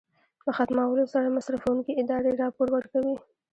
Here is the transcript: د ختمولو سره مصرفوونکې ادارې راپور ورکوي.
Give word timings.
د 0.45 0.47
ختمولو 0.57 1.03
سره 1.13 1.33
مصرفوونکې 1.37 1.97
ادارې 2.01 2.39
راپور 2.41 2.67
ورکوي. 2.73 3.15